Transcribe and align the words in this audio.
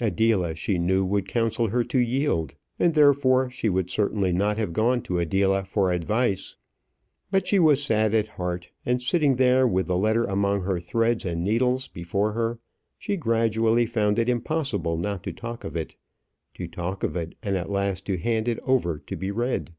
Adela 0.00 0.56
she 0.56 0.76
knew 0.76 1.04
would 1.04 1.28
counsel 1.28 1.68
her 1.68 1.84
to 1.84 2.00
yield, 2.00 2.52
and 2.80 2.94
therefore 2.94 3.48
she 3.48 3.68
would 3.68 3.88
certainly 3.88 4.32
not 4.32 4.58
have 4.58 4.72
gone 4.72 5.00
to 5.00 5.20
Adela 5.20 5.62
for 5.64 5.92
advice. 5.92 6.56
But 7.30 7.46
she 7.46 7.60
was 7.60 7.80
sad 7.80 8.12
at 8.12 8.26
heart; 8.26 8.70
and 8.84 9.00
sitting 9.00 9.36
there 9.36 9.68
with 9.68 9.86
the 9.86 9.96
letter 9.96 10.24
among 10.24 10.62
her 10.62 10.80
threads 10.80 11.24
and 11.24 11.44
needles 11.44 11.86
before 11.86 12.32
her, 12.32 12.58
she 12.98 13.16
gradually 13.16 13.86
found 13.86 14.18
it 14.18 14.28
impossible 14.28 14.96
not 14.96 15.22
to 15.22 15.32
talk 15.32 15.62
of 15.62 15.76
it 15.76 15.94
to 16.54 16.66
talk 16.66 17.04
of 17.04 17.14
it, 17.16 17.36
and 17.40 17.56
at 17.56 17.70
last 17.70 18.04
to 18.06 18.18
hand 18.18 18.48
it 18.48 18.58
over 18.64 18.98
to 19.06 19.14
be 19.14 19.30
read. 19.30 19.70